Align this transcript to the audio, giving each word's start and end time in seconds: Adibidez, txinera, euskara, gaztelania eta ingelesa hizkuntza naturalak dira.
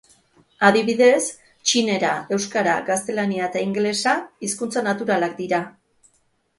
Adibidez, 0.69 1.19
txinera, 1.71 2.15
euskara, 2.39 2.79
gaztelania 2.89 3.53
eta 3.53 3.65
ingelesa 3.69 4.19
hizkuntza 4.49 4.89
naturalak 4.93 5.41
dira. 5.45 5.67